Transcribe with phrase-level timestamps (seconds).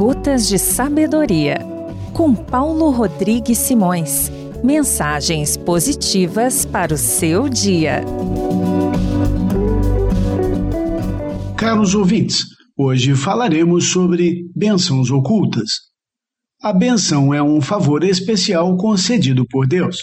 [0.00, 1.58] Gotas de Sabedoria,
[2.14, 4.32] com Paulo Rodrigues Simões.
[4.64, 8.02] Mensagens positivas para o seu dia.
[11.54, 15.68] Caros ouvintes, hoje falaremos sobre bênçãos ocultas.
[16.62, 19.98] A bênção é um favor especial concedido por Deus.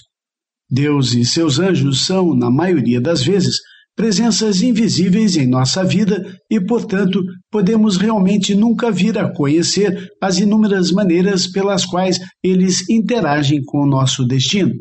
[0.70, 3.56] Deus e seus anjos são, na maioria das vezes,
[3.98, 7.20] presenças invisíveis em nossa vida e, portanto,
[7.52, 13.90] podemos realmente nunca vir a conhecer as inúmeras maneiras pelas quais eles interagem com o
[13.90, 14.72] nosso destino.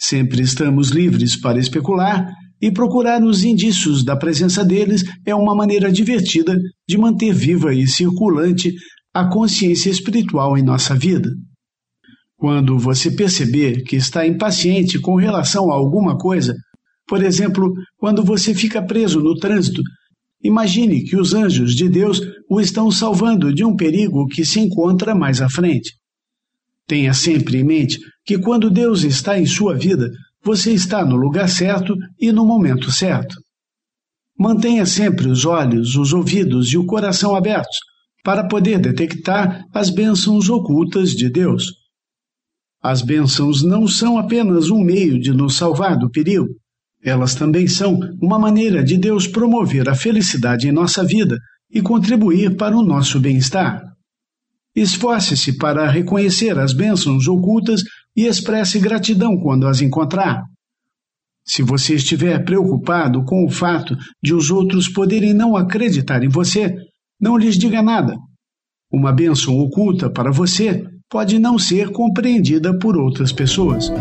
[0.00, 2.26] Sempre estamos livres para especular
[2.60, 6.58] e procurar os indícios da presença deles é uma maneira divertida
[6.88, 8.72] de manter viva e circulante
[9.12, 11.28] a consciência espiritual em nossa vida.
[12.38, 16.54] Quando você perceber que está impaciente com relação a alguma coisa,
[17.08, 19.82] por exemplo, quando você fica preso no trânsito,
[20.42, 25.14] imagine que os anjos de Deus o estão salvando de um perigo que se encontra
[25.14, 25.94] mais à frente.
[26.86, 30.10] Tenha sempre em mente que quando Deus está em sua vida,
[30.42, 33.34] você está no lugar certo e no momento certo.
[34.38, 37.78] Mantenha sempre os olhos, os ouvidos e o coração abertos
[38.22, 41.72] para poder detectar as bênçãos ocultas de Deus.
[42.82, 46.48] As bênçãos não são apenas um meio de nos salvar do perigo,
[47.06, 51.38] elas também são uma maneira de Deus promover a felicidade em nossa vida
[51.70, 53.80] e contribuir para o nosso bem-estar.
[54.74, 57.82] Esforce-se para reconhecer as bênçãos ocultas
[58.16, 60.42] e expresse gratidão quando as encontrar.
[61.46, 66.74] Se você estiver preocupado com o fato de os outros poderem não acreditar em você,
[67.20, 68.16] não lhes diga nada.
[68.92, 73.92] Uma bênção oculta para você pode não ser compreendida por outras pessoas.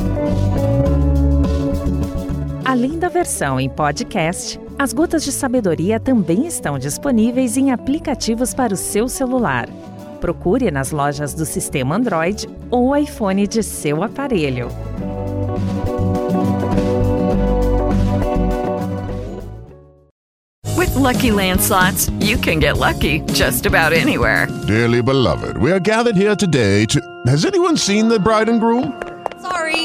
[2.65, 8.73] Além da versão em podcast, as Gotas de Sabedoria também estão disponíveis em aplicativos para
[8.73, 9.69] o seu celular.
[10.19, 14.69] Procure nas lojas do sistema Android ou iPhone de seu aparelho.
[20.75, 24.47] With Lucky Land slots, you can get lucky just about anywhere.
[24.65, 26.99] Dearly beloved, we are gathered here today to.
[27.27, 28.91] Has anyone seen the bride and groom?
[29.41, 29.84] Sorry,